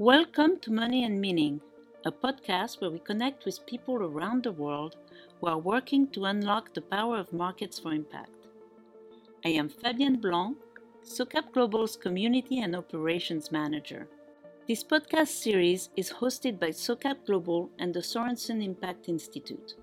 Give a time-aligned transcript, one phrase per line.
[0.00, 1.60] Welcome to Money and Meaning,
[2.06, 4.96] a podcast where we connect with people around the world
[5.38, 8.46] who are working to unlock the power of markets for impact.
[9.44, 10.56] I am Fabienne Blanc,
[11.04, 14.08] SOCAP Global's Community and Operations Manager.
[14.66, 19.74] This podcast series is hosted by SOCAP Global and the Sorenson Impact Institute.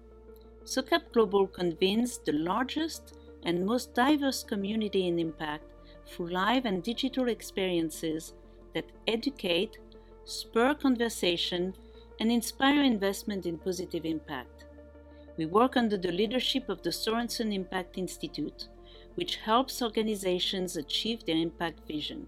[0.63, 5.73] SOCAP Global convenes the largest and most diverse community in impact
[6.07, 8.33] through live and digital experiences
[8.73, 9.77] that educate,
[10.27, 11.73] spur conversation,
[12.19, 14.65] and inspire investment in positive impact.
[15.37, 18.67] We work under the leadership of the Sorenson Impact Institute,
[19.15, 22.27] which helps organizations achieve their impact vision.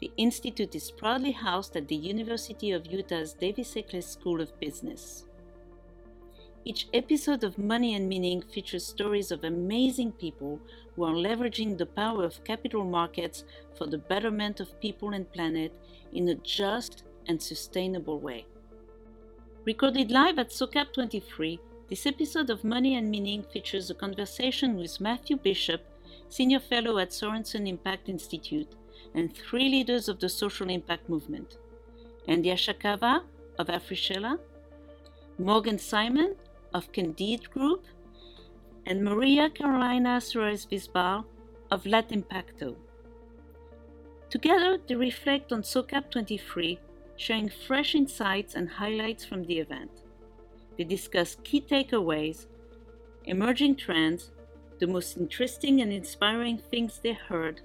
[0.00, 5.24] The Institute is proudly housed at the University of Utah's David Eccles School of Business.
[6.66, 10.58] Each episode of Money and Meaning features stories of amazing people
[10.96, 13.44] who are leveraging the power of capital markets
[13.76, 15.74] for the betterment of people and planet
[16.14, 18.46] in a just and sustainable way.
[19.66, 25.02] Recorded live at SOCAP 23, this episode of Money and Meaning features a conversation with
[25.02, 25.82] Matthew Bishop,
[26.30, 28.74] Senior Fellow at Sorenson Impact Institute,
[29.14, 31.58] and three leaders of the social impact movement
[32.26, 33.20] Andia Chakava
[33.58, 34.38] of Afrishela,
[35.38, 36.36] Morgan Simon
[36.74, 37.86] of Candide Group,
[38.86, 41.24] and Maria Carolina Suarez Visbal
[41.70, 42.76] of Latimpacto.
[44.28, 46.78] Together, they reflect on SOCAP 23,
[47.16, 49.90] sharing fresh insights and highlights from the event.
[50.76, 52.46] They discuss key takeaways,
[53.24, 54.32] emerging trends,
[54.80, 57.60] the most interesting and inspiring things they heard,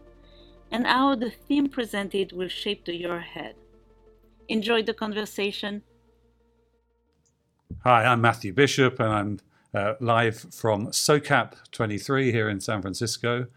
[0.71, 3.55] and how the theme presented will shape the year ahead.
[4.47, 5.81] Enjoy the conversation
[7.85, 9.39] Hi, I'm Matthew Bishop, and I'm
[9.73, 13.47] uh, live from SOCAP 23 here in San Francisco.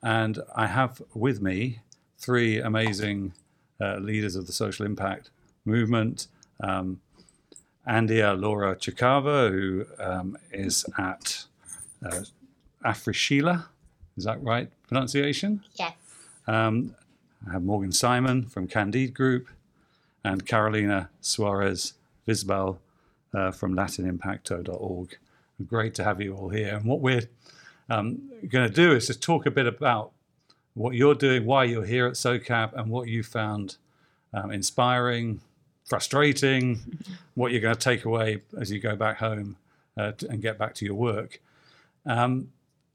[0.00, 1.80] And I have with me
[2.16, 3.32] three amazing
[3.80, 5.30] uh, leaders of the social impact
[5.64, 6.28] movement.
[6.60, 7.00] Um,
[7.84, 11.46] Andia Laura Chakava, who um, is at
[12.06, 12.20] uh,
[12.84, 13.64] Afrishela.
[14.16, 15.64] Is that right pronunciation?
[15.74, 15.94] Yes.
[16.46, 16.94] Um,
[17.48, 19.48] I have Morgan Simon from Candide Group
[20.22, 21.94] and Carolina Suarez
[22.28, 22.78] Visbal
[23.34, 25.16] uh, from latimpacto.org.
[25.66, 26.76] Great to have you all here.
[26.76, 27.28] And what we're
[27.88, 30.12] um, going to do is just talk a bit about
[30.74, 33.76] what you're doing, why you're here at SOCAP, and what you found
[34.32, 35.40] um, inspiring,
[35.84, 36.98] frustrating,
[37.34, 39.56] what you're going to take away as you go back home
[39.96, 41.40] uh, to, and get back to your work.
[42.06, 42.52] Um,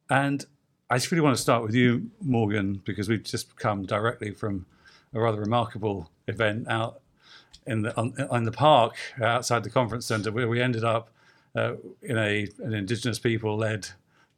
[0.10, 0.46] and
[0.90, 4.66] I just really want to start with you, Morgan, because we've just come directly from
[5.14, 7.02] a rather remarkable event out
[7.68, 11.10] in the on, on the park outside the conference center where we ended up
[11.56, 13.90] uh, in a an indigenous people led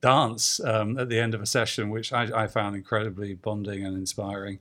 [0.02, 3.98] dance um, at the end of a session, which I, I found incredibly bonding and
[3.98, 4.60] inspiring.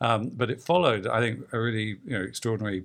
[0.00, 2.84] Um, but it followed, I think, a really you know, extraordinary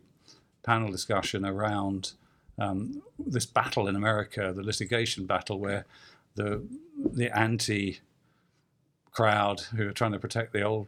[0.63, 2.13] panel discussion around
[2.57, 5.85] um, this battle in America, the litigation battle, where
[6.35, 6.63] the
[7.13, 7.99] the anti
[9.11, 10.87] crowd who are trying to protect the old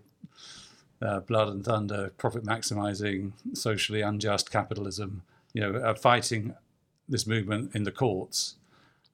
[1.01, 5.23] uh, blood and thunder, profit maximizing, socially unjust capitalism,
[5.53, 6.55] you know, are fighting
[7.09, 8.55] this movement in the courts.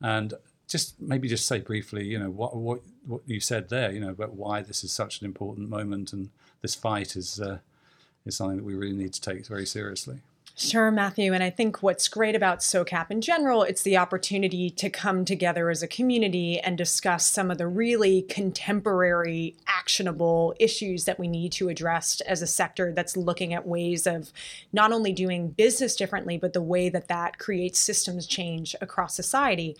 [0.01, 0.33] And
[0.67, 4.09] just maybe just say briefly, you know, what what what you said there, you know,
[4.09, 6.29] about why this is such an important moment and
[6.61, 7.59] this fight is uh,
[8.25, 10.19] is something that we really need to take very seriously.
[10.59, 11.33] Sure, Matthew.
[11.33, 15.69] And I think what's great about SOCAP in general, it's the opportunity to come together
[15.69, 21.51] as a community and discuss some of the really contemporary, actionable issues that we need
[21.51, 24.33] to address as a sector that's looking at ways of
[24.73, 29.77] not only doing business differently, but the way that that creates systems change across society.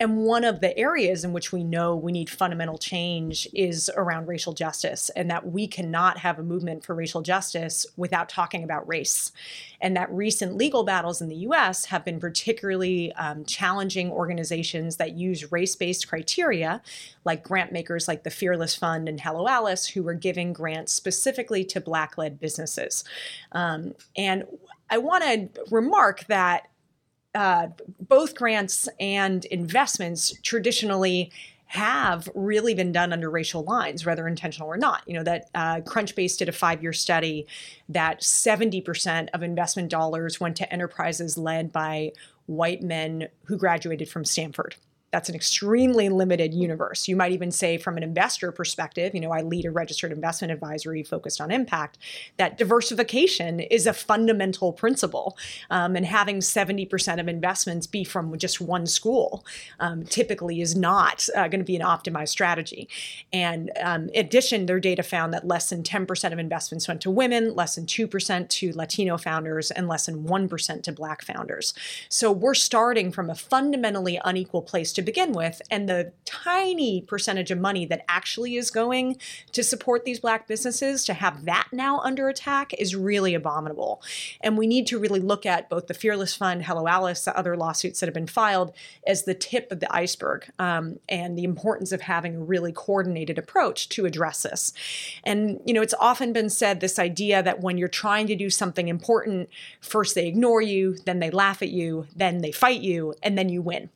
[0.00, 4.26] And one of the areas in which we know we need fundamental change is around
[4.26, 8.88] racial justice, and that we cannot have a movement for racial justice without talking about
[8.88, 9.30] race.
[9.80, 15.12] And that recent legal battles in the US have been particularly um, challenging organizations that
[15.12, 16.82] use race based criteria,
[17.24, 21.64] like grant makers like the Fearless Fund and Hello Alice, who were giving grants specifically
[21.64, 23.04] to Black led businesses.
[23.52, 24.44] Um, and
[24.90, 26.68] I want to remark that
[27.34, 27.68] uh,
[28.00, 31.30] both grants and investments traditionally
[31.66, 35.02] have really been done under racial lines, whether intentional or not.
[35.06, 37.46] You know, that uh, Crunchbase did a five year study
[37.88, 42.12] that 70% of investment dollars went to enterprises led by
[42.46, 44.76] white men who graduated from Stanford.
[45.16, 47.08] That's an extremely limited universe.
[47.08, 50.52] You might even say, from an investor perspective, you know, I lead a registered investment
[50.52, 51.96] advisory focused on impact,
[52.36, 55.38] that diversification is a fundamental principle.
[55.70, 59.42] Um, and having 70% of investments be from just one school
[59.80, 62.86] um, typically is not uh, going to be an optimized strategy.
[63.32, 67.10] And um, in addition, their data found that less than 10% of investments went to
[67.10, 71.72] women, less than 2% to Latino founders, and less than 1% to Black founders.
[72.10, 77.50] So we're starting from a fundamentally unequal place to begin with, and the tiny percentage
[77.50, 79.16] of money that actually is going
[79.52, 84.02] to support these Black businesses to have that now under attack is really abominable.
[84.42, 87.56] And we need to really look at both the Fearless Fund, Hello Alice, the other
[87.56, 88.74] lawsuits that have been filed
[89.06, 93.38] as the tip of the iceberg um, and the importance of having a really coordinated
[93.38, 94.72] approach to address this.
[95.24, 98.50] And, you know, it's often been said this idea that when you're trying to do
[98.50, 99.48] something important,
[99.80, 103.48] first they ignore you, then they laugh at you, then they fight you, and then
[103.48, 103.88] you win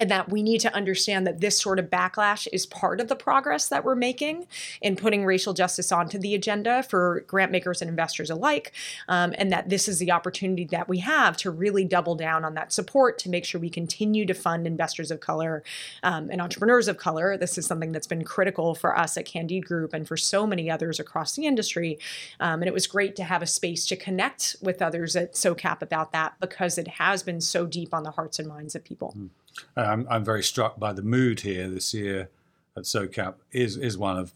[0.00, 3.16] and that we need to understand that this sort of backlash is part of the
[3.16, 4.46] progress that we're making
[4.80, 8.72] in putting racial justice onto the agenda for grant makers and investors alike,
[9.08, 12.54] um, and that this is the opportunity that we have to really double down on
[12.54, 15.62] that support to make sure we continue to fund investors of color
[16.02, 17.36] um, and entrepreneurs of color.
[17.36, 20.70] This is something that's been critical for us at Candide Group and for so many
[20.70, 21.98] others across the industry.
[22.40, 25.82] Um, and it was great to have a space to connect with others at SOCAP
[25.82, 29.14] about that because it has been so deep on the hearts and minds of people.
[29.16, 29.28] Mm.
[29.76, 32.30] I'm, I'm very struck by the mood here this year
[32.76, 34.32] at SOCAP is is one of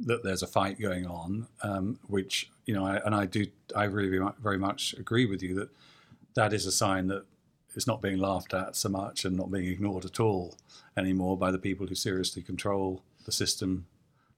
[0.00, 3.84] that there's a fight going on, um, which you know, I, and I do, I
[3.84, 5.70] really very much agree with you that
[6.34, 7.24] that is a sign that
[7.74, 10.56] it's not being laughed at so much and not being ignored at all
[10.96, 13.86] anymore by the people who seriously control the system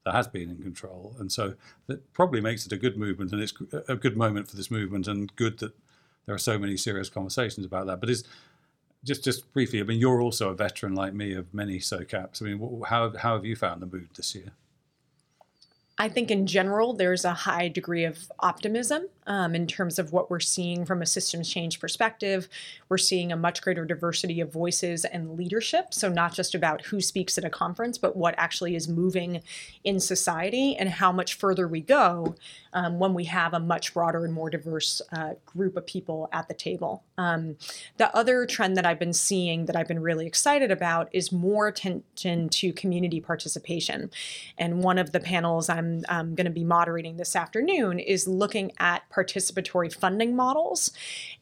[0.05, 1.17] that has been in control.
[1.19, 1.55] And so
[1.87, 3.55] that probably makes it a good movement, and it's
[3.89, 5.73] a good moment for this movement, and good that
[6.27, 8.01] there are so many serious conversations about that.
[8.01, 8.25] But is
[9.05, 12.43] just just briefly, I mean, you're also a veteran like me of many SOCAPs.
[12.43, 14.53] I mean, how how have you found the mood this year?
[15.97, 20.31] I think in general, there's a high degree of optimism um, in terms of what
[20.31, 22.49] we're seeing from a systems change perspective.
[22.88, 25.94] We're seeing a much greater diversity of voices and leadership.
[25.94, 29.43] So, not just about who speaks at a conference, but what actually is moving
[29.82, 32.35] in society and how much further we go
[32.73, 36.49] um, when we have a much broader and more diverse uh, group of people at
[36.49, 37.05] the table.
[37.17, 37.56] Um,
[37.97, 41.69] the other trend that I've been seeing that I've been really excited about is more
[41.69, 44.11] attention to community participation.
[44.59, 49.09] And one of the panels I'm going to be moderating this afternoon is looking at
[49.14, 50.90] participatory funding models.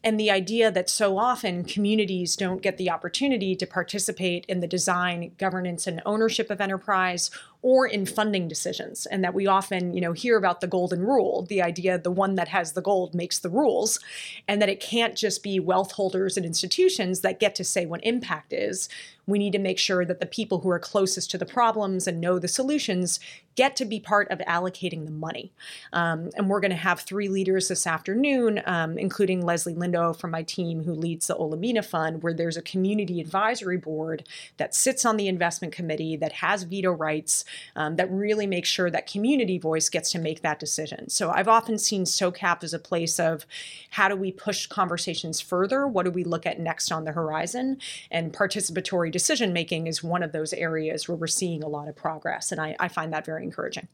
[0.05, 4.67] And the idea that so often communities don't get the opportunity to participate in the
[4.67, 7.31] design, governance, and ownership of enterprise
[7.63, 11.47] or in funding decisions and that we often you know hear about the golden rule
[11.49, 14.01] the idea the one that has the gold makes the rules
[14.49, 18.05] and that it can't just be wealth holders and institutions that get to say what
[18.05, 18.89] impact is
[19.27, 22.21] we need to make sure that the people who are closest to the problems and
[22.21, 23.21] know the solutions
[23.55, 25.53] get to be part of allocating the money.
[25.93, 30.31] Um, and we're going to have three leaders this afternoon, um, including Leslie Lindo from
[30.31, 34.27] my team, who leads the Olamina Fund, where there's a community advisory board
[34.57, 37.45] that sits on the investment committee that has veto rights,
[37.77, 41.09] um, that really makes sure that community voice gets to make that decision.
[41.09, 43.47] So I've often seen SOCAP as a place of
[43.91, 45.87] how do we push conversations further?
[45.87, 47.79] What do we look at next on the horizon?
[48.11, 51.97] And participatory decision making is one of those areas where we're seeing a lot of
[51.97, 52.53] progress.
[52.53, 53.89] And I, I find that very encouraging.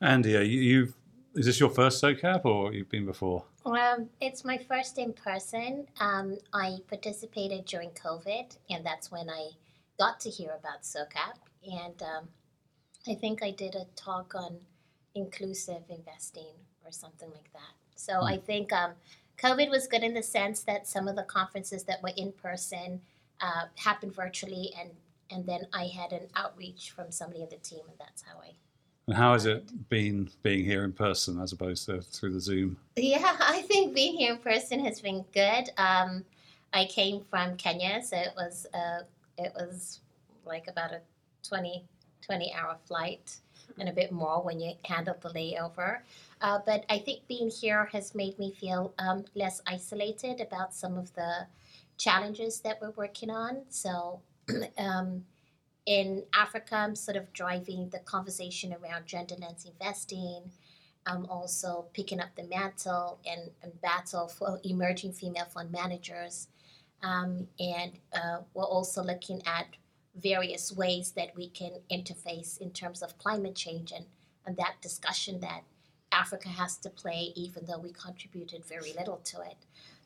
[0.00, 0.94] Andy, you, you've
[1.34, 3.44] is this your first SOCAP or you've been before?
[3.64, 5.86] Um, it's my first in person.
[6.00, 9.50] Um, I participated during COVID, and that's when I
[9.98, 11.36] got to hear about SOCAP.
[11.64, 12.28] And um,
[13.08, 14.56] I think I did a talk on
[15.14, 16.54] inclusive investing
[16.84, 17.74] or something like that.
[17.94, 18.32] So mm.
[18.32, 18.92] I think um,
[19.38, 23.00] COVID was good in the sense that some of the conferences that were in person
[23.40, 24.90] uh, happened virtually, and
[25.30, 28.52] and then I had an outreach from somebody in the team, and that's how I.
[29.06, 32.76] And how has it been being here in person as opposed to through the Zoom?
[32.96, 35.70] Yeah, I think being here in person has been good.
[35.78, 36.24] Um,
[36.72, 39.00] I came from Kenya, so it was uh,
[39.38, 40.00] it was
[40.44, 41.00] like about a
[41.48, 41.84] 20,
[42.30, 43.40] 20 hour flight
[43.80, 45.98] and a bit more when you handle the layover.
[46.40, 50.96] Uh, but I think being here has made me feel um, less isolated about some
[50.96, 51.48] of the
[51.98, 53.62] challenges that we're working on.
[53.68, 54.20] So
[54.78, 55.24] um,
[55.86, 60.52] in Africa, I'm sort of driving the conversation around gender lens investing.
[61.06, 66.46] I'm also picking up the mantle and, and battle for emerging female fund managers.
[67.02, 69.66] Um, and uh, we're also looking at
[70.14, 74.06] various ways that we can interface in terms of climate change and,
[74.46, 75.62] and that discussion that
[76.12, 79.56] Africa has to play, even though we contributed very little to it.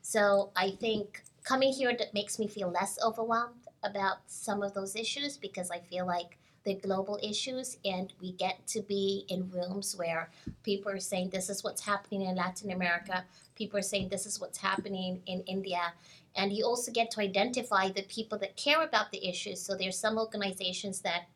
[0.03, 4.97] So I think coming here that makes me feel less overwhelmed about some of those
[4.97, 9.95] issues because I feel like the global issues and we get to be in rooms
[9.97, 10.31] where
[10.63, 14.41] people are saying this is what's happening in Latin America, people are saying this is
[14.41, 15.93] what's happening in India.
[16.37, 19.61] And you also get to identify the people that care about the issues.
[19.61, 21.29] So there's some organizations that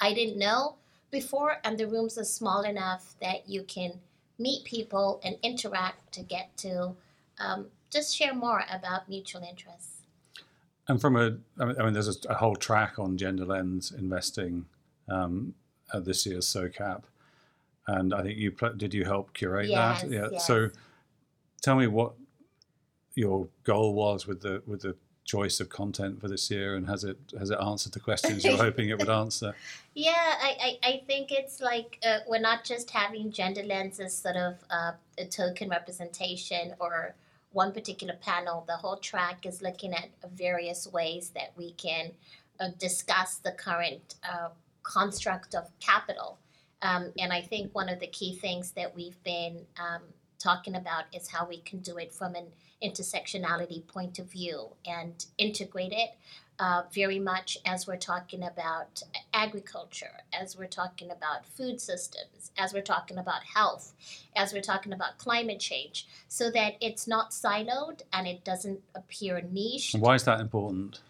[0.00, 0.76] I didn't know
[1.10, 4.00] before, and the rooms are small enough that you can
[4.38, 6.94] meet people and interact to get to
[7.40, 9.97] um, just share more about mutual interests.
[10.88, 13.92] And from a, I mean, I mean there's a, a, whole track on gender lens
[13.92, 14.64] investing
[15.08, 15.54] um,
[15.92, 17.02] at this year's SOCAP,
[17.86, 20.10] and I think you did you help curate yes, that?
[20.10, 20.28] Yeah.
[20.32, 20.46] Yes.
[20.46, 20.70] So,
[21.62, 22.14] tell me what
[23.14, 24.96] your goal was with the with the
[25.28, 28.56] choice of content for this year, and has it has it answered the questions you're
[28.66, 29.54] hoping it would answer?
[29.94, 34.16] Yeah, I, I, I think it's like uh, we're not just having gender lens as
[34.16, 37.14] sort of uh, a token representation or
[37.52, 38.64] one particular panel.
[38.66, 42.12] The whole track is looking at various ways that we can
[42.60, 44.48] uh, discuss the current uh,
[44.82, 46.38] construct of capital.
[46.82, 50.02] Um, and I think one of the key things that we've been um,
[50.38, 52.46] talking about is how we can do it from an
[52.82, 56.10] intersectionality point of view and integrate it
[56.58, 62.72] uh, very much as we're talking about agriculture, as we're talking about food systems, as
[62.72, 63.92] we're talking about health,
[64.34, 69.40] as we're talking about climate change, so that it's not siloed and it doesn't appear
[69.50, 69.94] niche.
[69.98, 71.00] Why is that important?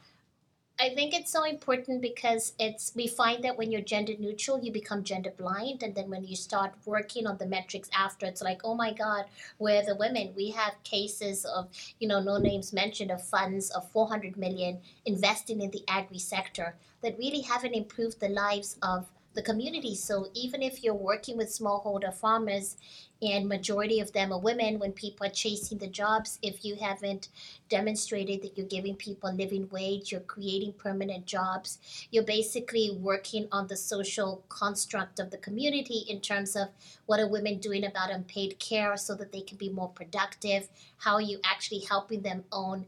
[0.81, 4.71] I think it's so important because it's we find that when you're gender neutral, you
[4.71, 8.61] become gender blind, and then when you start working on the metrics after, it's like,
[8.63, 9.25] oh my God,
[9.59, 10.33] we're the women.
[10.37, 11.69] We have cases of
[11.99, 16.77] you know no names mentioned of funds of 400 million investing in the agri sector
[17.03, 19.07] that really haven't improved the lives of
[19.39, 19.95] the community.
[19.95, 22.77] So even if you're working with smallholder farmers
[23.23, 27.29] and majority of them are women when people are chasing the jobs if you haven't
[27.69, 31.79] demonstrated that you're giving people a living wage you're creating permanent jobs
[32.13, 36.69] you're basically working on the social construct of the community in terms of
[37.07, 40.69] what are women doing about unpaid care so that they can be more productive
[40.99, 42.87] how are you actually helping them own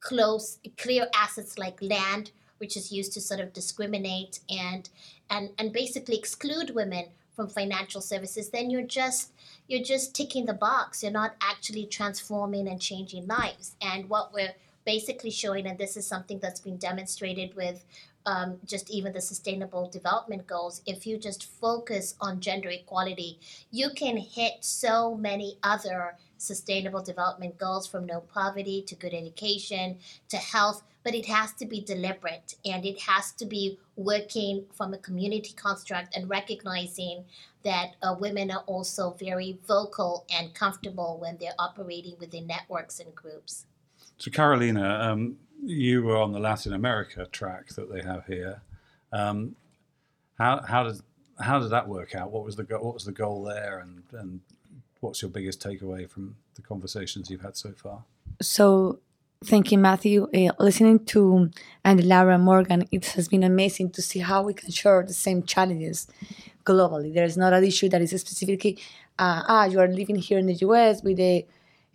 [0.00, 2.30] close clear assets like land
[2.62, 4.88] which is used to sort of discriminate and
[5.32, 9.32] and and basically exclude women from financial services then you're just
[9.72, 11.02] you're just ticking the box.
[11.02, 13.74] You're not actually transforming and changing lives.
[13.80, 17.84] And what we're basically showing and this is something that's been demonstrated with
[18.26, 23.38] um, just even the sustainable development goals if you just focus on gender equality
[23.70, 29.98] you can hit so many other sustainable development goals from no poverty to good education
[30.28, 34.94] to health but it has to be deliberate and it has to be working from
[34.94, 37.24] a community construct and recognizing
[37.64, 43.14] that uh, women are also very vocal and comfortable when they're operating within networks and
[43.14, 43.66] groups.
[44.18, 48.62] So, Carolina, um, you were on the Latin America track that they have here.
[49.12, 49.56] Um,
[50.38, 51.00] how how did
[51.40, 52.30] how did that work out?
[52.30, 54.40] What was the what was the goal there, and and
[55.00, 58.04] what's your biggest takeaway from the conversations you've had so far?
[58.40, 59.00] So
[59.44, 60.28] Thank you, Matthew.
[60.32, 61.50] Uh, listening to
[61.84, 65.42] and Laura Morgan, it has been amazing to see how we can share the same
[65.42, 66.06] challenges
[66.64, 67.12] globally.
[67.12, 68.78] There is not an issue that is specifically,
[69.18, 71.44] uh, ah, you are living here in the US with the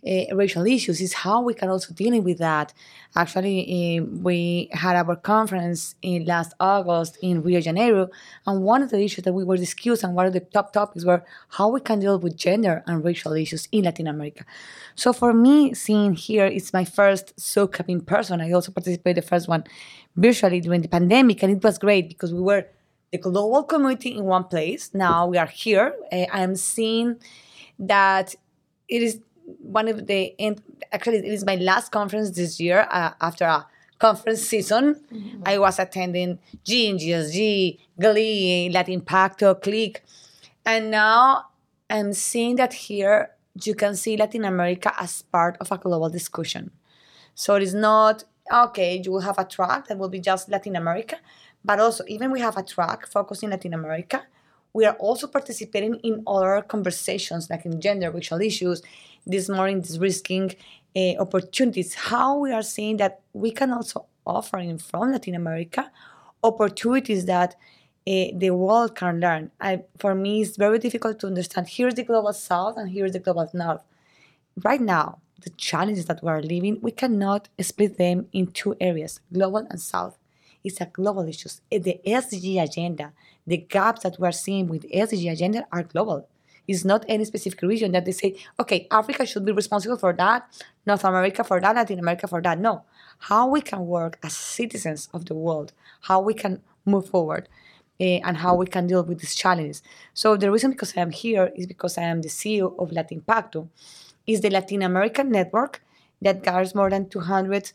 [0.06, 2.72] uh, racial issues is how we can also dealing with that.
[3.16, 8.08] Actually, uh, we had our conference in last August in Rio de Janeiro,
[8.46, 11.04] and one of the issues that we were discussing, and one of the top topics
[11.04, 14.44] were how we can deal with gender and racial issues in Latin America.
[14.94, 18.40] So for me, seeing here, it's my first SOCAP in person.
[18.40, 19.64] I also participated the first one
[20.16, 22.66] virtually during the pandemic, and it was great because we were
[23.10, 24.90] the global community in one place.
[24.92, 25.94] Now we are here.
[26.12, 27.16] Uh, I am seeing
[27.78, 28.34] that
[28.88, 29.20] it is
[29.60, 30.34] one of the
[30.92, 33.66] actually it is my last conference this year uh, after a
[33.98, 34.94] conference season.
[35.12, 35.42] Mm-hmm.
[35.44, 40.04] I was attending GNGSG, Glee, Latimpacto, Click,
[40.64, 41.46] and now
[41.90, 43.30] I'm seeing that here
[43.62, 46.70] you can see Latin America as part of a global discussion.
[47.34, 49.00] So it is not okay.
[49.04, 51.16] You will have a track that will be just Latin America,
[51.64, 54.22] but also even we have a track focusing Latin America
[54.72, 58.82] we are also participating in other conversations like in gender racial issues
[59.28, 60.54] this morning this risking
[60.96, 61.94] uh, opportunities.
[61.94, 65.90] How we are seeing that we can also offer in from latin america
[66.42, 67.54] opportunities that
[68.06, 69.50] uh, the world can learn.
[69.60, 71.68] I, for me it's very difficult to understand.
[71.68, 73.82] Here's the global south and here's the global north.
[74.64, 79.20] Right now the challenges that we are living we cannot split them in two areas
[79.32, 80.18] global and south.
[80.64, 83.12] It's a global issue the sdg agenda
[83.48, 86.28] the gaps that we're seeing with SDG agenda are global.
[86.68, 90.46] It's not any specific region that they say, okay, Africa should be responsible for that,
[90.86, 92.60] North America for that, Latin America for that.
[92.60, 92.84] No.
[93.20, 95.72] How we can work as citizens of the world,
[96.02, 97.48] how we can move forward,
[98.00, 99.82] uh, and how we can deal with these challenges.
[100.12, 103.68] So the reason because I am here is because I am the CEO of Latimpacto,
[104.26, 105.82] is the Latin American network
[106.20, 107.72] that gathers more than 200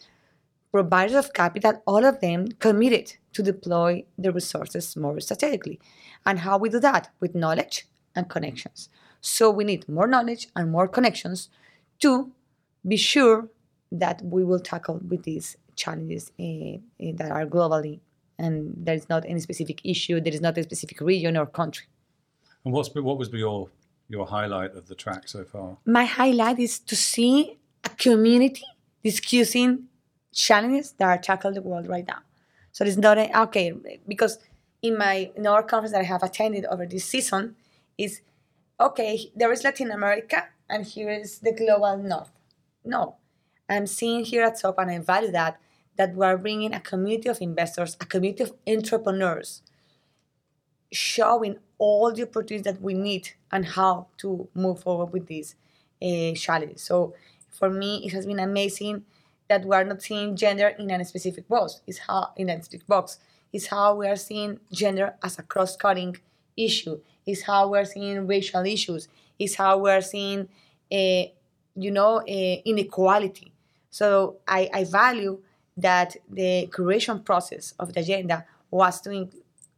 [0.72, 5.80] providers of capital, all of them committed to deploy the resources more strategically.
[6.26, 7.10] And how we do that?
[7.20, 8.90] With knowledge and connections.
[9.22, 11.50] So we need more knowledge and more connections
[12.00, 12.32] to
[12.88, 13.48] be sure
[13.92, 16.78] that we will tackle with these challenges uh,
[17.18, 18.00] that are globally
[18.38, 21.86] and there is not any specific issue there is not a specific region or country.
[22.66, 23.70] And what's what was your
[24.10, 25.78] your highlight of the track so far?
[25.86, 28.66] My highlight is to see a community
[29.04, 29.86] discussing
[30.34, 32.20] challenges that are tackling the world right now.
[32.72, 33.74] So it's not a, okay
[34.08, 34.40] because
[34.82, 37.56] in my in our conference that i have attended over this season
[37.98, 38.22] is
[38.80, 42.32] okay there is latin america and here is the global north
[42.84, 43.16] no
[43.70, 45.60] i'm seeing here at SOP and i value that
[45.98, 49.62] that we are bringing a community of investors, a community of entrepreneurs,
[50.92, 55.56] showing all the opportunities that we need and how to move forward with these
[56.02, 56.34] uh.
[56.76, 57.14] So
[57.50, 59.06] for me, it has been amazing
[59.50, 61.82] that we are not seeing gender in a specific box.
[61.88, 63.20] It's how in a specific box.
[63.52, 66.18] It's how we are seeing gender as a cross-cutting
[66.58, 67.00] issue.
[67.26, 69.08] It's how we are seeing racial issues.
[69.40, 70.50] It's how we are seeing,
[70.92, 71.24] uh,
[71.76, 73.52] you know, uh, inequality.
[73.90, 75.40] So I, I value
[75.78, 79.32] that the creation process of the agenda was to in-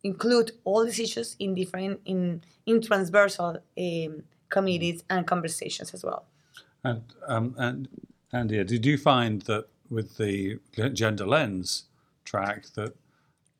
[0.03, 6.25] include all these issues in different in in transversal um, committees and conversations as well.
[6.83, 7.87] And um, and
[8.33, 10.59] Andia, did you find that with the
[10.93, 11.85] gender lens
[12.23, 12.93] track that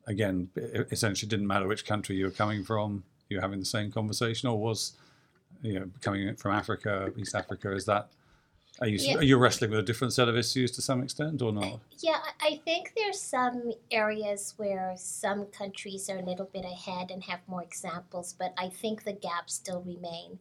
[0.06, 0.48] again
[0.90, 4.58] essentially didn't matter which country you were coming from, you having the same conversation, or
[4.58, 4.92] was
[5.62, 8.08] you know coming from Africa, East Africa, is that
[8.80, 9.16] are you, yeah.
[9.16, 11.80] are you wrestling with a different set of issues to some extent or not?
[11.98, 17.24] Yeah, I think there's some areas where some countries are a little bit ahead and
[17.24, 20.38] have more examples, but I think the gaps still remain.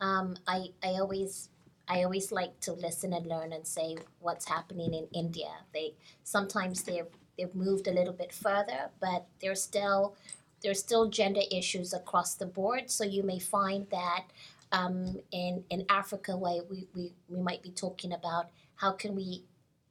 [0.00, 1.48] Um, I, I always
[1.88, 5.50] I always like to listen and learn and say what's happening in India.
[5.72, 7.06] They sometimes they've
[7.38, 10.14] they've moved a little bit further, but they're still
[10.62, 12.90] there's still gender issues across the board.
[12.90, 14.24] So you may find that
[14.72, 19.44] um, in in Africa, where we, we, we might be talking about how can we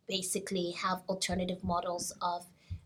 [0.07, 2.45] basically have alternative models of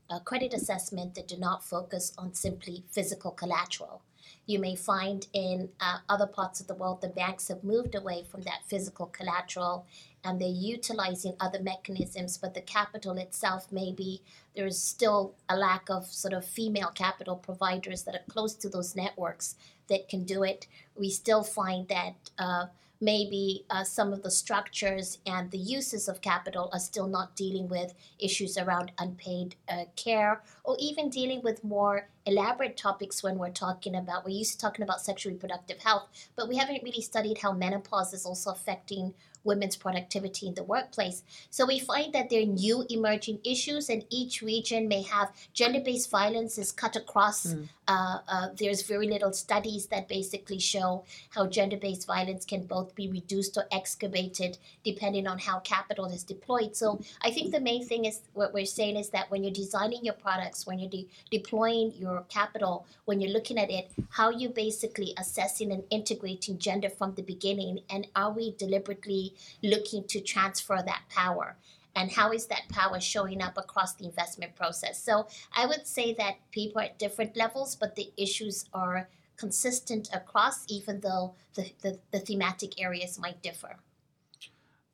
[0.10, 4.02] uh, credit assessment that do not focus on simply physical collateral.
[4.45, 8.23] You may find in uh, other parts of the world the banks have moved away
[8.23, 9.86] from that physical collateral
[10.23, 14.21] and they're utilizing other mechanisms, but the capital itself maybe
[14.56, 18.69] there is still a lack of sort of female capital providers that are close to
[18.69, 19.56] those networks
[19.88, 20.67] that can do it.
[20.95, 22.65] We still find that uh,
[23.02, 27.68] maybe uh, some of the structures and the uses of capital are still not dealing
[27.68, 33.50] with issues around unpaid uh, care or even dealing with more elaborate topics when we're
[33.50, 37.40] talking about we're used to talking about sexual reproductive health but we haven't really studied
[37.40, 41.24] how menopause is also affecting women's productivity in the workplace.
[41.50, 45.80] So we find that there are new emerging issues, and each region may have gender
[45.80, 47.48] based violence is cut across.
[47.48, 47.68] Mm.
[47.91, 52.95] Uh, uh, there's very little studies that basically show how gender based violence can both
[52.95, 56.73] be reduced or excavated depending on how capital is deployed.
[56.73, 60.06] So I think the main thing is what we're saying is that when you're designing
[60.06, 64.47] your products, when you're de- deploying your capital, when you're looking at it, how you
[64.47, 70.80] basically assessing and integrating gender from the beginning, and are we deliberately looking to transfer
[70.86, 71.58] that power
[71.95, 75.01] and how is that power showing up across the investment process?
[75.01, 80.10] So i would say that people are at different levels but the issues are consistent
[80.13, 83.77] across even though the, the, the thematic areas might differ.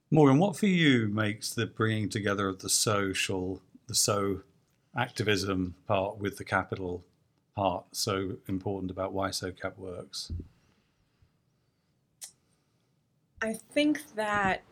[0.09, 4.41] Morgan what for you makes the bringing together of the social the so
[4.95, 7.03] activism part with the capital
[7.55, 10.31] part so important about why SOCAP works?
[13.41, 14.63] I think that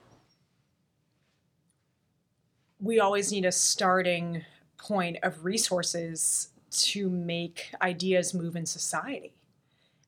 [2.86, 4.45] we always need a starting
[4.78, 9.34] point of resources to make ideas move in society.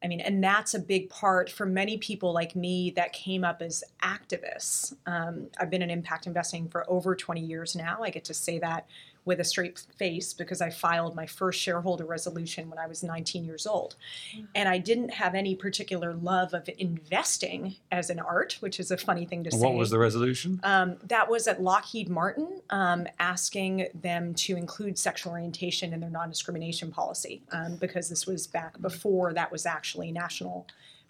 [0.03, 3.63] I mean, and that's a big part for many people like me that came up
[3.63, 4.93] as activists.
[5.07, 7.97] Um, I've been in impact investing for over 20 years now.
[8.03, 8.85] I get to say that
[9.27, 13.43] with a straight face because I filed my first shareholder resolution when I was 19
[13.43, 13.95] years old.
[14.33, 14.45] Mm-hmm.
[14.55, 18.97] And I didn't have any particular love of investing as an art, which is a
[18.97, 19.59] funny thing to say.
[19.59, 20.59] What was the resolution?
[20.63, 26.09] Um, that was at Lockheed Martin, um, asking them to include sexual orientation in their
[26.09, 30.65] non discrimination policy um, because this was back before that was actually national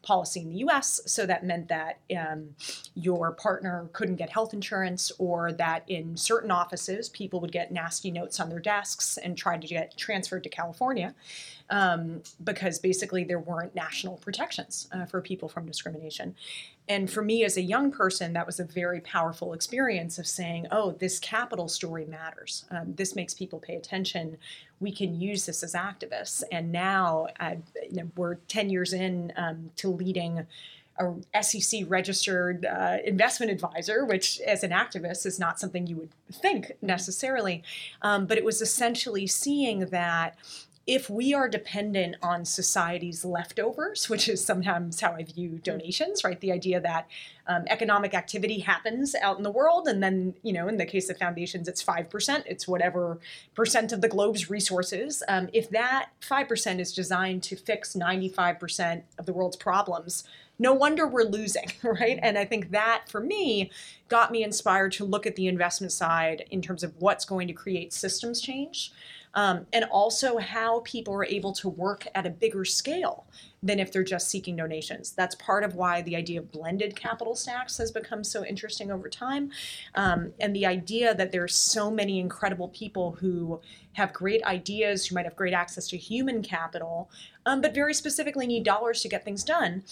[0.07, 1.01] policy in the US.
[1.05, 2.55] So that meant that um,
[2.95, 8.09] your partner couldn't get health insurance, or that in certain offices, people would get nasty
[8.09, 11.13] notes on their desks and try to get transferred to California
[11.69, 16.35] um, because basically there weren't national protections uh, for people from discrimination.
[16.89, 20.67] And for me as a young person, that was a very powerful experience of saying,
[20.71, 22.63] oh, this capital story matters.
[22.71, 24.37] Um, this makes people pay attention.
[24.79, 26.43] We can use this as activists.
[26.51, 27.55] And now uh,
[27.89, 30.45] you know, we're 10 years in um, to leading
[30.99, 36.09] a SEC registered uh, investment advisor, which as an activist is not something you would
[36.31, 37.63] think necessarily.
[38.01, 40.35] Um, but it was essentially seeing that
[40.87, 46.39] if we are dependent on society's leftovers, which is sometimes how I view donations, right?
[46.39, 47.09] The idea that
[47.45, 51.09] um, economic activity happens out in the world, and then, you know, in the case
[51.09, 53.19] of foundations, it's 5%, it's whatever
[53.53, 55.21] percent of the globe's resources.
[55.27, 60.23] Um, if that 5% is designed to fix 95% of the world's problems,
[60.57, 62.17] no wonder we're losing, right?
[62.21, 63.71] And I think that for me
[64.07, 67.53] got me inspired to look at the investment side in terms of what's going to
[67.53, 68.93] create systems change
[69.37, 73.27] um, and also how people are able to work at a bigger scale
[73.61, 75.11] than if they're just seeking donations.
[75.11, 79.07] That's part of why the idea of blended capital stacks has become so interesting over
[79.07, 79.51] time.
[79.93, 83.61] Um, and the idea that there's so many incredible people who
[83.93, 87.11] have great ideas, who might have great access to human capital,
[87.45, 89.83] um, but very specifically need dollars to get things done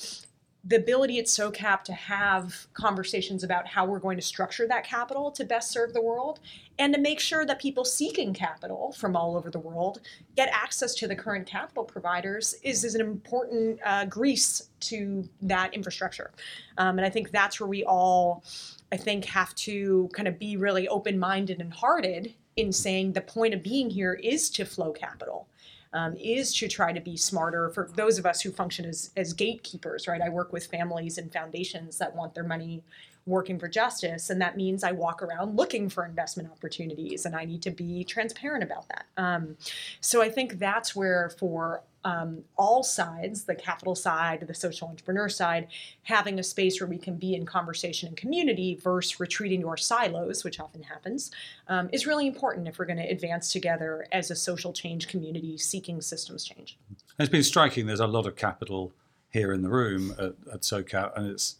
[0.68, 5.30] the ability at SOCAP to have conversations about how we're going to structure that capital
[5.32, 6.40] to best serve the world
[6.80, 10.02] and to make sure that people seeking capital from all over the world
[10.36, 15.72] get access to the current capital providers is, is an important uh, grease to that
[15.74, 16.32] infrastructure.
[16.80, 18.44] Um, and I think that's where we all,
[18.92, 23.22] I think, have to kind of be really open minded and hearted in saying the
[23.22, 25.48] point of being here is to flow capital
[25.96, 29.32] um, is to try to be smarter for those of us who function as, as
[29.32, 30.22] gatekeepers, right?
[30.22, 32.84] I work with families and foundations that want their money
[33.26, 34.30] working for justice.
[34.30, 38.04] And that means I walk around looking for investment opportunities and I need to be
[38.04, 39.06] transparent about that.
[39.18, 39.58] Um,
[40.00, 45.28] so I think that's where, for um, all sides, the capital side, the social entrepreneur
[45.28, 45.68] side,
[46.04, 49.78] having a space where we can be in conversation and community versus retreating to our
[49.78, 51.32] silos, which often happens,
[51.68, 55.58] um, is really important if we're going to advance together as a social change community
[55.58, 56.78] seeking systems change.
[57.18, 57.88] It's been striking.
[57.88, 58.94] There's a lot of capital
[59.32, 61.56] here in the room at, at SOCAP, and it's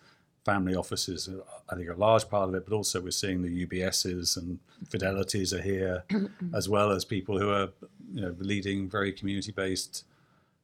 [0.46, 1.28] family offices,
[1.70, 5.52] I think, a large part of it, but also we're seeing the UBSs and Fidelities
[5.52, 6.04] are here,
[6.54, 7.70] as well as people who are
[8.14, 10.06] you know, leading very community based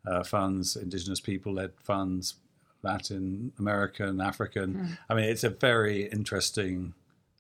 [0.06, 2.36] uh, funds, indigenous people led funds,
[2.84, 4.74] Latin American, African.
[4.76, 4.98] Mm.
[5.10, 6.94] I mean, it's a very interesting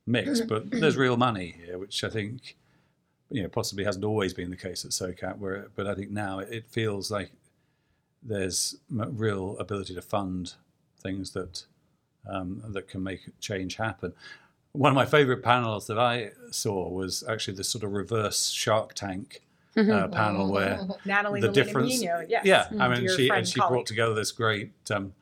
[0.06, 2.58] mix, but there's real money here, which I think
[3.30, 5.38] you know possibly hasn't always been the case at SOCAP.
[5.38, 7.32] Where, but I think now it feels like
[8.21, 10.54] there's real ability to fund
[10.99, 11.65] things that
[12.29, 14.13] um, that can make change happen.
[14.73, 18.93] One of my favorite panels that I saw was actually this sort of reverse Shark
[18.93, 19.41] Tank
[19.75, 19.91] mm-hmm.
[19.91, 22.45] uh, panel where Natalie the Molina difference, yes.
[22.45, 23.71] yeah, I mean, she and she colleague.
[23.71, 25.13] brought together this great um,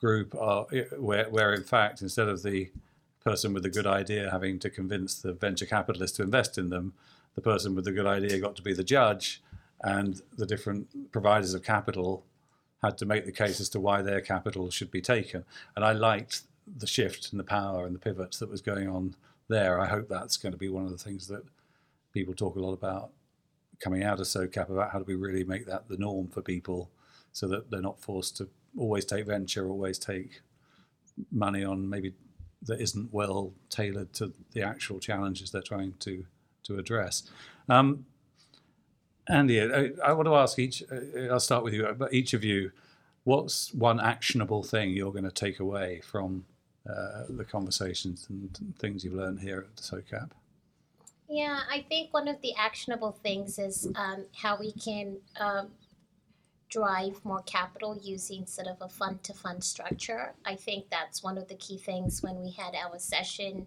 [0.00, 0.64] group uh,
[0.98, 2.70] where, where in fact, instead of the
[3.24, 6.92] person with the good idea having to convince the venture capitalist to invest in them,
[7.36, 9.42] the person with the good idea got to be the judge,
[9.80, 12.24] and the different providers of capital
[12.84, 15.44] had to make the case as to why their capital should be taken.
[15.76, 19.16] And I liked the shift and the power and the pivots that was going on
[19.48, 19.80] there.
[19.80, 21.44] I hope that's going to be one of the things that
[22.12, 23.10] people talk a lot about
[23.80, 26.90] coming out of SOCAP about how do we really make that the norm for people
[27.32, 30.40] so that they're not forced to always take venture, always take
[31.30, 32.12] money on maybe
[32.62, 36.24] that isn't well tailored to the actual challenges they're trying to
[36.62, 37.24] to address.
[37.68, 38.06] Um,
[39.28, 40.82] Andy, I, I, want to ask each.
[40.90, 41.86] Uh, I'll start with you.
[41.96, 42.72] But each of you,
[43.24, 46.44] what's one actionable thing you're going to take away from
[46.88, 50.30] uh, the conversations and things you've learned here at the SOCAP?
[51.28, 55.68] Yeah, I think one of the actionable things is um, how we can um,
[56.68, 60.34] drive more capital using sort of a fund to fund structure.
[60.44, 63.66] I think that's one of the key things when we had our session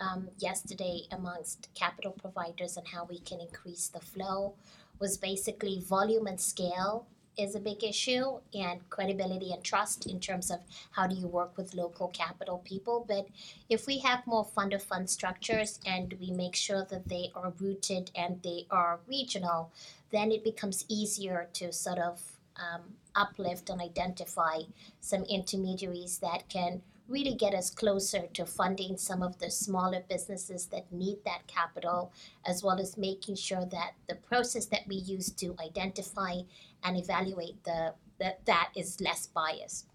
[0.00, 4.54] um, yesterday amongst capital providers and how we can increase the flow
[5.02, 10.50] was basically volume and scale is a big issue and credibility and trust in terms
[10.50, 10.60] of
[10.92, 13.04] how do you work with local capital people.
[13.08, 13.26] But
[13.68, 17.52] if we have more fund of fund structures and we make sure that they are
[17.58, 19.72] rooted and they are regional
[20.12, 22.20] then it becomes easier to sort of
[22.56, 22.82] um,
[23.16, 24.60] uplift and identify
[25.00, 30.66] some intermediaries that can really get us closer to funding some of the smaller businesses
[30.66, 32.12] that need that capital,
[32.46, 36.40] as well as making sure that the process that we use to identify
[36.84, 39.86] and evaluate the that, that is less biased.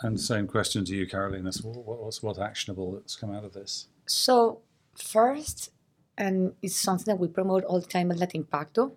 [0.00, 1.52] And same question to you, Carolina.
[1.52, 3.88] So what, what's what actionable that's come out of this?
[4.06, 4.60] So
[4.96, 5.70] first,
[6.16, 8.92] and it's something that we promote all the time at Latimpacto,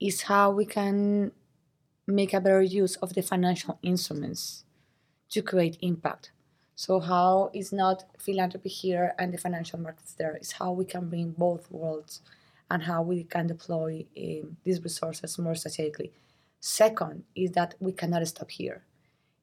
[0.00, 1.32] is how we can
[2.06, 4.64] make a better use of the financial instruments
[5.30, 6.32] to create impact.
[6.74, 10.36] So how is not philanthropy here and the financial markets there?
[10.36, 12.22] Is how we can bring both worlds
[12.70, 16.12] and how we can deploy um, these resources more strategically.
[16.60, 18.82] Second is that we cannot stop here.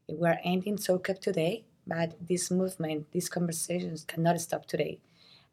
[0.08, 5.00] We are ending SOCAP today, but this movement, these conversations cannot stop today.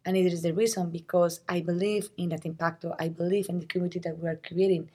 [0.04, 3.66] And it is the reason because I believe in that impacto, I believe in the
[3.66, 4.90] community that we are creating,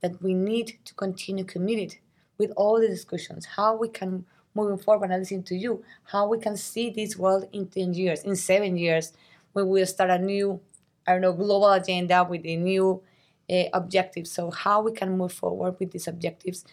[0.00, 1.96] that we need to continue committed
[2.38, 4.24] with all the discussions, how we can
[4.54, 8.22] moving forward and listening to you, how we can see this world in 10 years,
[8.22, 9.12] in seven years,
[9.52, 10.60] when we start a new,
[11.06, 13.02] I don't know, global agenda with a new
[13.50, 14.30] uh, objectives.
[14.30, 16.64] So how we can move forward with these objectives.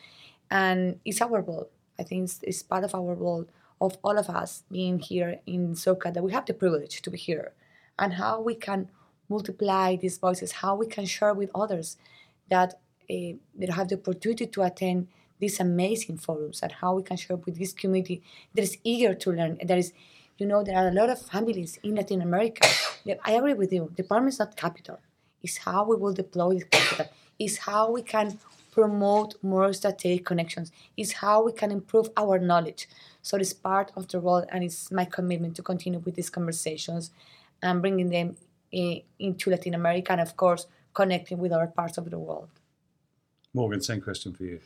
[0.50, 1.70] And it's our role.
[2.00, 3.46] I think it's, it's part of our role
[3.80, 7.18] of all of us being here in SOCAP that we have the privilege to be
[7.18, 7.54] here
[7.98, 8.90] and how we can
[9.28, 11.98] multiply these voices, how we can share with others
[12.50, 15.08] that uh, that have the opportunity to attend
[15.42, 18.22] these amazing forums and how we can share with this community
[18.54, 19.60] that is eager to learn.
[19.62, 19.92] There is,
[20.38, 22.66] you know, there are a lot of families in Latin America.
[23.26, 23.92] I agree with you.
[23.98, 25.00] The problem is not capital.
[25.44, 27.08] It's how we will deploy this capital.
[27.40, 28.38] It's how we can
[28.72, 30.72] promote more strategic connections.
[30.96, 32.88] It's how we can improve our knowledge.
[33.24, 37.12] So it's part of the role, and it's my commitment to continue with these conversations
[37.62, 38.38] and bringing them
[38.72, 42.50] in, into Latin America, and of course, connecting with other parts of the world.
[43.54, 44.60] Morgan, same question for you.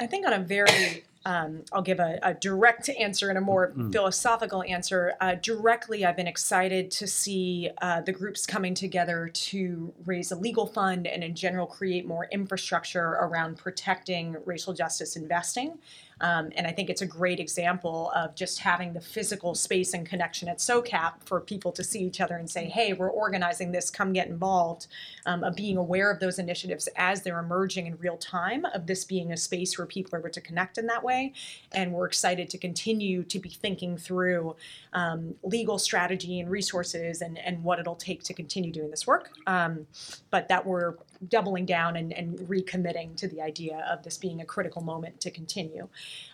[0.00, 3.72] I think on a very, um, I'll give a, a, direct answer and a more
[3.72, 3.92] mm.
[3.92, 5.14] philosophical answer.
[5.20, 10.36] Uh, directly, I've been excited to see uh, the groups coming together to raise a
[10.36, 15.78] legal fund and, in general, create more infrastructure around protecting racial justice investing.
[16.20, 20.06] Um, and I think it's a great example of just having the physical space and
[20.06, 23.90] connection at SOCAP for people to see each other and say, hey, we're organizing this,
[23.90, 24.88] come get involved,
[25.26, 29.04] um, of being aware of those initiatives as they're emerging in real time, of this
[29.04, 31.32] being a space where people are able to connect in that way.
[31.72, 34.56] And we're excited to continue to be thinking through
[34.92, 39.30] um, legal strategy and resources and, and what it'll take to continue doing this work.
[39.46, 39.86] Um,
[40.30, 40.94] but that we're
[41.26, 45.30] doubling down and, and recommitting to the idea of this being a critical moment to
[45.30, 45.88] continue.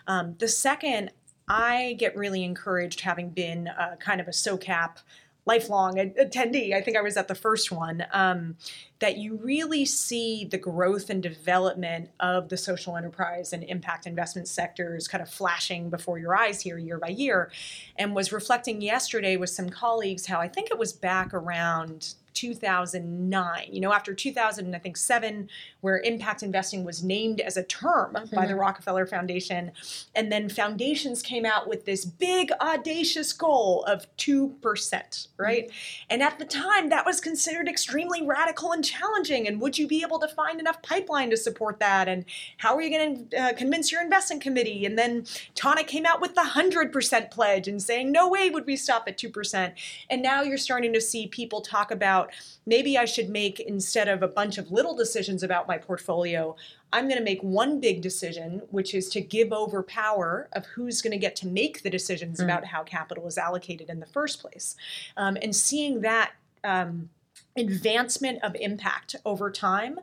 [0.07, 1.11] Um, the second,
[1.47, 4.97] I get really encouraged having been uh, kind of a SOCAP
[5.45, 6.73] lifelong attendee.
[6.73, 8.05] I think I was at the first one.
[8.11, 8.57] Um,
[8.99, 14.47] that you really see the growth and development of the social enterprise and impact investment
[14.47, 17.51] sectors kind of flashing before your eyes here year by year.
[17.97, 23.67] And was reflecting yesterday with some colleagues how I think it was back around 2009.
[23.71, 25.49] You know, after 2000, I think seven,
[25.81, 28.35] where impact investing was named as a term mm-hmm.
[28.35, 28.61] by the mm-hmm.
[28.61, 29.71] Rockefeller Foundation,
[30.13, 35.67] and then foundations came out with this big audacious goal of two percent, right?
[35.67, 36.05] Mm-hmm.
[36.11, 39.47] And at the time, that was considered extremely radical and challenging.
[39.47, 42.07] And would you be able to find enough pipeline to support that?
[42.07, 42.25] And
[42.57, 44.85] how are you going to uh, convince your investment committee?
[44.85, 48.65] And then Toniic came out with the hundred percent pledge and saying, no way would
[48.65, 49.73] we stop at two percent.
[50.09, 52.35] And now you're starting to see people talk about about
[52.65, 56.55] maybe I should make, instead of a bunch of little decisions about my portfolio,
[56.91, 61.01] I'm going to make one big decision, which is to give over power of who's
[61.01, 62.45] going to get to make the decisions mm.
[62.45, 64.75] about how capital is allocated in the first place.
[65.17, 66.33] Um, and seeing that.
[66.63, 67.09] Um,
[67.57, 69.99] advancement of impact over time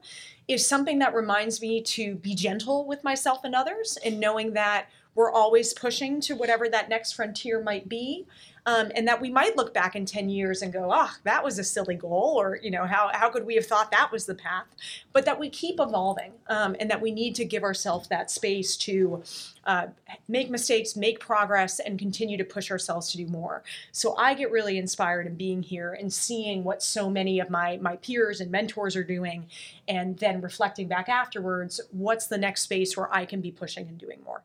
[0.48, 4.87] is something that reminds me to be gentle with myself and others and knowing that
[5.14, 8.27] we're always pushing to whatever that next frontier might be
[8.66, 11.42] um, and that we might look back in 10 years and go, ah, oh, that
[11.42, 14.27] was a silly goal, or, you know, how, how could we have thought that was
[14.27, 14.66] the path?
[15.12, 18.77] But that we keep evolving um, and that we need to give ourselves that space
[18.79, 19.22] to
[19.64, 19.88] uh,
[20.29, 23.64] make mistakes, make progress, and continue to push ourselves to do more.
[23.90, 27.79] So I get really inspired in being here and seeing what so many of my,
[27.79, 29.46] my peers and mentors are doing,
[29.88, 33.98] and then reflecting back afterwards, what's the next space where I can be pushing and
[33.98, 34.42] doing more?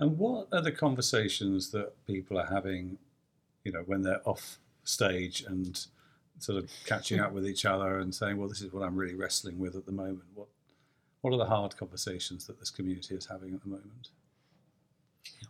[0.00, 2.96] And what are the conversations that people are having,
[3.64, 5.86] you know, when they're off stage and
[6.38, 9.14] sort of catching up with each other and saying, well, this is what I'm really
[9.14, 10.24] wrestling with at the moment?
[10.34, 10.48] What,
[11.20, 14.08] what are the hard conversations that this community is having at the moment?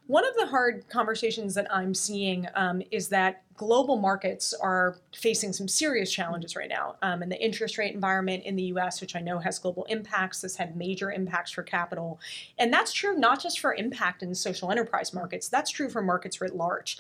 [0.09, 5.53] One of the hard conversations that I'm seeing um, is that global markets are facing
[5.53, 6.97] some serious challenges right now.
[7.03, 10.41] Um, and the interest rate environment in the US, which I know has global impacts,
[10.41, 12.19] has had major impacts for capital.
[12.57, 16.41] And that's true not just for impact in social enterprise markets, that's true for markets
[16.41, 16.97] writ large.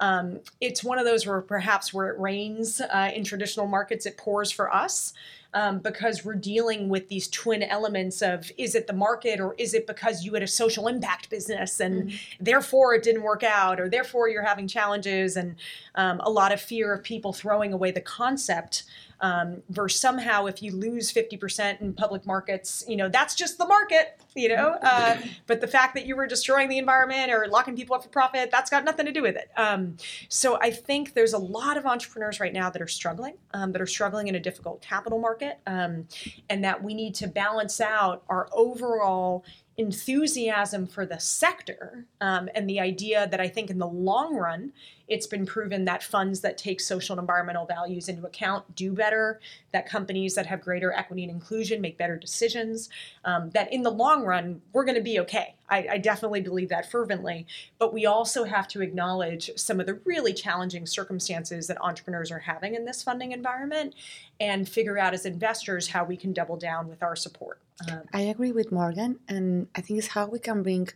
[0.00, 4.16] Um, it's one of those where perhaps where it rains uh, in traditional markets, it
[4.16, 5.12] pours for us
[5.52, 9.74] um, because we're dealing with these twin elements of is it the market or is
[9.74, 12.44] it because you had a social impact business and mm-hmm.
[12.44, 15.56] therefore it didn't work out or therefore you're having challenges and
[16.00, 18.84] um, a lot of fear of people throwing away the concept
[19.20, 23.66] um, versus somehow if you lose 50% in public markets, you know, that's just the
[23.66, 24.78] market, you know.
[24.80, 28.08] Uh, but the fact that you were destroying the environment or locking people up for
[28.08, 29.50] profit, that's got nothing to do with it.
[29.58, 29.98] Um,
[30.30, 33.82] so I think there's a lot of entrepreneurs right now that are struggling, um, that
[33.82, 36.08] are struggling in a difficult capital market, um,
[36.48, 39.44] and that we need to balance out our overall
[39.80, 44.72] enthusiasm for the sector um, and the idea that I think in the long run,
[45.10, 49.40] it's been proven that funds that take social and environmental values into account do better,
[49.72, 52.88] that companies that have greater equity and inclusion make better decisions,
[53.24, 55.56] um, that in the long run, we're going to be okay.
[55.68, 57.46] I, I definitely believe that fervently.
[57.78, 62.38] But we also have to acknowledge some of the really challenging circumstances that entrepreneurs are
[62.38, 63.96] having in this funding environment
[64.38, 67.60] and figure out as investors how we can double down with our support.
[67.90, 70.88] Um, I agree with Morgan, and I think it's how we can bring,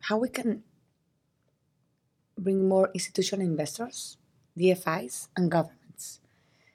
[0.00, 0.62] how we can
[2.38, 4.16] bring more institutional investors,
[4.58, 6.20] DFIs, and governments.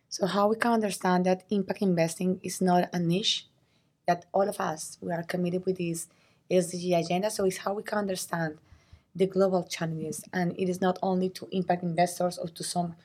[0.09, 3.47] So how we can understand that impact investing is not a niche,
[4.07, 6.07] that all of us we are committed with this
[6.49, 7.29] SDG agenda.
[7.29, 8.57] So it's how we can understand
[9.15, 12.95] the global challenges, and it is not only to impact investors or to some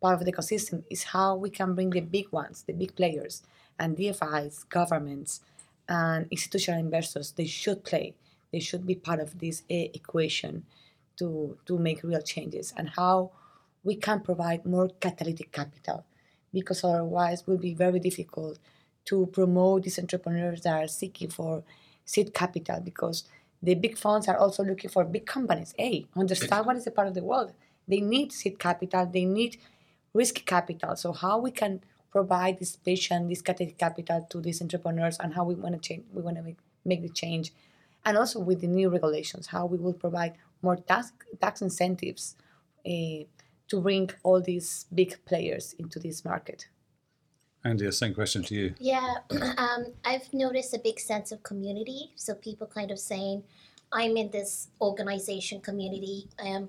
[0.00, 0.84] part of the ecosystem.
[0.90, 3.42] It's how we can bring the big ones, the big players,
[3.78, 5.40] and DFIs, governments,
[5.88, 8.14] and institutional investors, they should play.
[8.52, 10.64] They should be part of this uh, equation
[11.16, 13.30] to, to make real changes and how
[13.84, 16.04] we can provide more catalytic capital
[16.52, 18.58] because otherwise it will be very difficult
[19.04, 21.62] to promote these entrepreneurs that are seeking for
[22.04, 23.24] seed capital because
[23.62, 25.74] the big funds are also looking for big companies.
[25.78, 27.52] Hey, understand what is the part of the world.
[27.88, 29.58] They need seed capital, they need
[30.12, 30.96] risky capital.
[30.96, 35.44] So how we can provide this patient, this catalytic capital to these entrepreneurs, and how
[35.44, 37.52] we want to change, we want to make, make the change,
[38.04, 40.34] and also with the new regulations, how we will provide
[40.66, 41.12] more tax
[41.44, 42.22] tax incentives
[42.92, 43.20] uh,
[43.70, 46.60] to bring all these big players into this market.
[47.64, 48.74] Andy, same question to you.
[48.92, 49.14] Yeah,
[49.64, 52.00] um, I've noticed a big sense of community.
[52.14, 53.42] So people kind of saying,
[54.00, 54.50] "I'm in this
[54.80, 56.68] organization community." Um,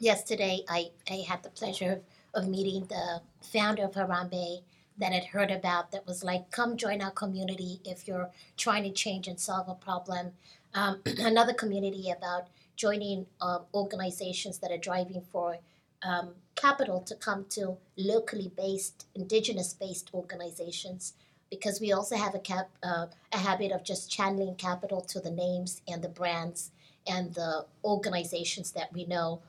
[0.00, 0.80] yesterday, I,
[1.14, 2.02] I had the pleasure of
[2.36, 4.62] of meeting the founder of Harambe
[4.98, 8.84] that I had heard about that was like, come join our community if you're trying
[8.84, 10.32] to change and solve a problem.
[10.74, 15.58] Um, another community about joining um, organizations that are driving for
[16.02, 21.14] um, capital to come to locally based, indigenous based organizations
[21.50, 25.30] because we also have a, cap, uh, a habit of just channeling capital to the
[25.30, 26.70] names and the brands
[27.06, 29.40] and the organizations that we know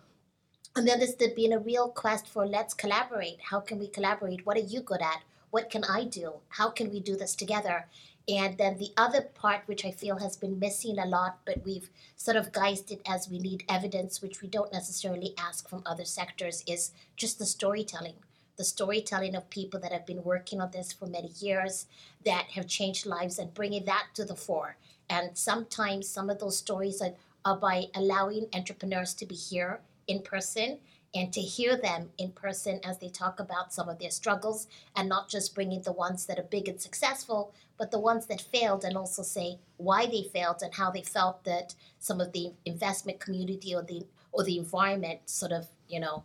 [0.78, 3.40] and then there's been a real quest for let's collaborate.
[3.42, 4.46] How can we collaborate?
[4.46, 5.24] What are you good at?
[5.50, 6.34] What can I do?
[6.50, 7.88] How can we do this together?
[8.28, 11.90] And then the other part, which I feel has been missing a lot, but we've
[12.18, 16.04] sort of guised it as we need evidence, which we don't necessarily ask from other
[16.04, 18.16] sectors, is just the storytelling.
[18.58, 21.86] The storytelling of people that have been working on this for many years,
[22.26, 24.76] that have changed lives, and bringing that to the fore.
[25.10, 27.14] And sometimes some of those stories are,
[27.46, 30.80] are by allowing entrepreneurs to be here in person
[31.16, 35.08] and to hear them in person as they talk about some of their struggles and
[35.08, 38.84] not just bringing the ones that are big and successful, but the ones that failed
[38.84, 43.20] and also say why they failed and how they felt that some of the investment
[43.20, 46.24] community or the or the environment sort of you know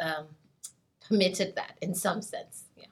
[0.00, 0.26] um,
[1.06, 2.64] permitted that in some sense.
[2.76, 2.86] Yeah.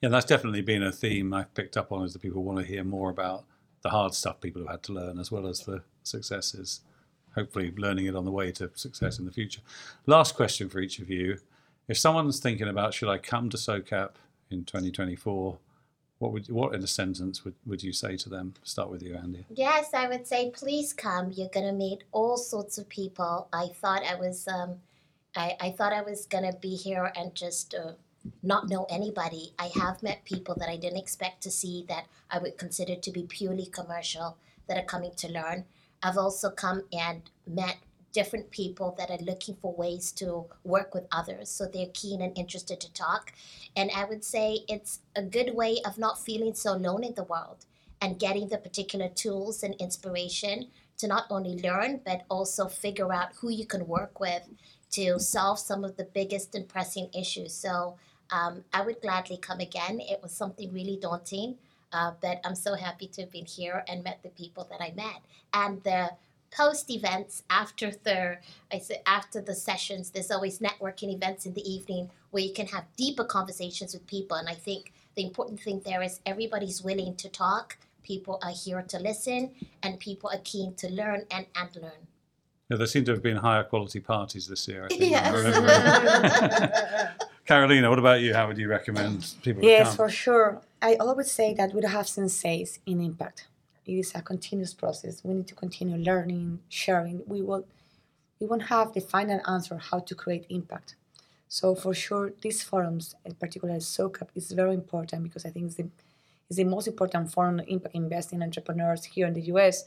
[0.00, 2.64] Yeah, that's definitely been a theme I've picked up on is that people want to
[2.64, 3.44] hear more about
[3.82, 6.80] the hard stuff people have had to learn as well as the successes
[7.34, 9.60] hopefully learning it on the way to success in the future.
[10.06, 11.38] Last question for each of you.
[11.88, 14.12] If someone's thinking about should I come to SOCAP
[14.50, 15.58] in 2024,
[16.18, 18.54] what would what in a sentence would, would you say to them?
[18.62, 19.44] Start with you, Andy.
[19.50, 21.32] Yes, I would say please come.
[21.32, 23.48] You're gonna meet all sorts of people.
[23.52, 24.76] I thought I was um,
[25.36, 27.92] I, I thought I was gonna be here and just uh,
[28.42, 29.52] not know anybody.
[29.58, 33.10] I have met people that I didn't expect to see that I would consider to
[33.10, 35.64] be purely commercial that are coming to learn.
[36.04, 37.78] I've also come and met
[38.12, 41.50] different people that are looking for ways to work with others.
[41.50, 43.32] So they're keen and interested to talk.
[43.74, 47.24] And I would say it's a good way of not feeling so alone in the
[47.24, 47.66] world
[48.00, 53.34] and getting the particular tools and inspiration to not only learn but also figure out
[53.40, 54.42] who you can work with
[54.92, 57.52] to solve some of the biggest and pressing issues.
[57.52, 57.96] So
[58.30, 60.00] um, I would gladly come again.
[60.00, 61.56] It was something really daunting,
[61.94, 64.92] uh, but I'm so happy to have been here and met the people that I
[64.96, 65.22] met.
[65.54, 66.10] And the
[66.50, 68.38] post events after the
[68.72, 72.66] I say after the sessions, there's always networking events in the evening where you can
[72.66, 74.36] have deeper conversations with people.
[74.36, 77.78] And I think the important thing there is everybody's willing to talk.
[78.02, 79.52] People are here to listen,
[79.82, 82.06] and people are keen to learn and, and learn.
[82.68, 84.84] Yeah, there seem to have been higher quality parties this year.
[84.84, 85.10] I think.
[85.10, 87.08] Yes.
[87.46, 88.34] Carolina, what about you?
[88.34, 89.96] How would you recommend people Yes, come?
[89.96, 90.60] for sure.
[90.84, 93.46] I always say that we don't have senseis in impact.
[93.86, 95.24] It is a continuous process.
[95.24, 97.22] We need to continue learning, sharing.
[97.26, 97.64] We will
[98.38, 100.96] we won't have the final answer how to create impact.
[101.48, 105.76] So for sure, these forums, in particular SOCAP, is very important because I think it's
[105.76, 105.88] the,
[106.50, 109.84] the most important forum on impact investing entrepreneurs here in the US.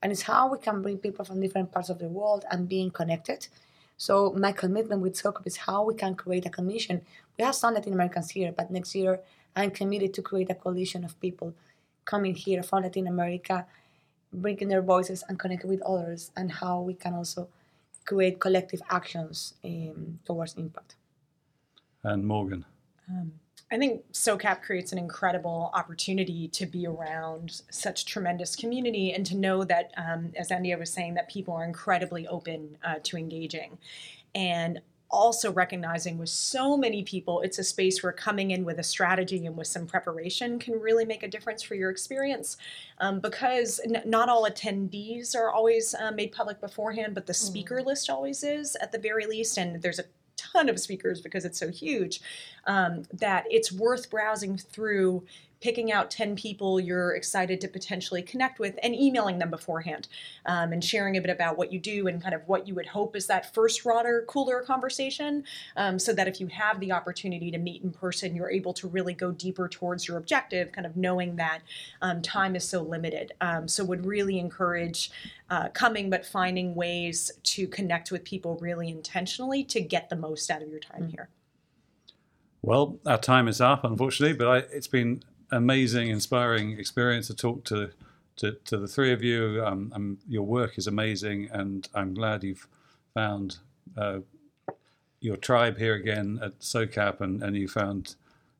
[0.00, 2.92] And it's how we can bring people from different parts of the world and being
[2.92, 3.48] connected.
[3.96, 7.00] So my commitment with SOCAP is how we can create a commission.
[7.38, 9.20] We have some Latin Americans here, but next year
[9.54, 11.54] I'm committed to create a coalition of people
[12.04, 13.66] coming here from Latin America,
[14.32, 17.48] bringing their voices and connecting with others, and how we can also
[18.04, 20.94] create collective actions um, towards impact.
[22.04, 22.64] And Morgan.
[23.70, 29.36] I think SOCAP creates an incredible opportunity to be around such tremendous community and to
[29.36, 33.78] know that, um, as Andia was saying, that people are incredibly open uh, to engaging.
[34.34, 34.80] And
[35.10, 39.46] also recognizing with so many people, it's a space where coming in with a strategy
[39.46, 42.56] and with some preparation can really make a difference for your experience.
[42.98, 47.82] Um, because n- not all attendees are always uh, made public beforehand, but the speaker
[47.82, 49.58] list always is at the very least.
[49.58, 50.04] And there's a
[50.36, 52.20] ton of speakers because it's so huge
[52.66, 55.24] um, that it's worth browsing through
[55.60, 60.08] picking out 10 people you're excited to potentially connect with and emailing them beforehand
[60.46, 62.86] um, and sharing a bit about what you do and kind of what you would
[62.86, 65.44] hope is that first broader cooler conversation
[65.76, 68.88] um, so that if you have the opportunity to meet in person you're able to
[68.88, 71.60] really go deeper towards your objective kind of knowing that
[72.02, 73.32] um, time is so limited.
[73.40, 75.10] Um, so would really encourage
[75.50, 80.50] uh, coming but finding ways to connect with people really intentionally to get the most
[80.50, 81.28] out of your time here.
[82.62, 87.64] Well, our time is up, unfortunately, but I, it's been amazing, inspiring experience to talk
[87.64, 87.90] to
[88.36, 89.64] to, to the three of you.
[89.64, 92.68] Um, um, your work is amazing, and I'm glad you've
[93.14, 93.56] found
[93.96, 94.18] uh,
[95.20, 98.16] your tribe here again at SOCAP, and, and you found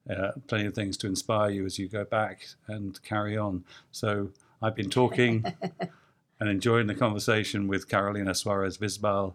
[0.09, 3.64] uh, plenty of things to inspire you as you go back and carry on.
[3.93, 4.30] So
[4.62, 5.45] I've been talking
[6.41, 9.34] and enjoying the conversation with Carolina Suarez Visbal,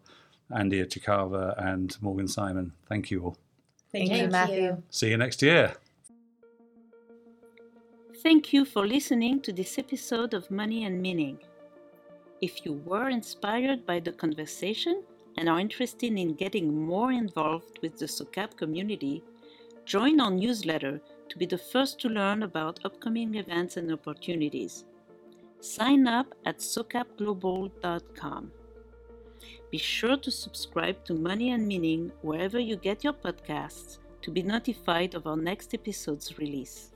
[0.52, 2.74] Andia Chakava, and Morgan Simon.
[2.90, 3.38] Thank you all.
[3.92, 4.84] thank, Thank you you, Matthew.
[4.90, 5.76] See you next year.
[8.24, 11.40] Thank you for listening to this episode of Money and Meaning.
[12.40, 15.02] If you were inspired by the conversation
[15.40, 19.24] and are interested in getting more involved with the SOCAP community,
[19.86, 24.86] join our newsletter to be the first to learn about upcoming events and opportunities.
[25.60, 28.52] Sign up at socapglobal.com.
[29.72, 34.44] Be sure to subscribe to Money and Meaning wherever you get your podcasts to be
[34.44, 36.91] notified of our next episode's release.